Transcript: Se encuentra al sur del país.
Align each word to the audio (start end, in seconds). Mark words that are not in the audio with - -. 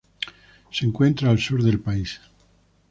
Se 0.71 0.83
encuentra 0.83 1.29
al 1.29 1.37
sur 1.37 1.61
del 1.61 1.79
país. 1.79 2.19